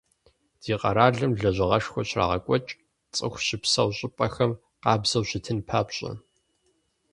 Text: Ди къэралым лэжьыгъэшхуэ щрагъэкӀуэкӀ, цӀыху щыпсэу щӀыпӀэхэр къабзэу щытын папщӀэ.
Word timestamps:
Ди 0.61 0.73
къэралым 0.81 1.31
лэжьыгъэшхуэ 1.39 2.01
щрагъэкӀуэкӀ, 2.09 2.71
цӀыху 3.15 3.43
щыпсэу 3.45 3.89
щӀыпӀэхэр 3.97 4.51
къабзэу 4.83 5.23
щытын 5.29 5.59
папщӀэ. 5.67 6.11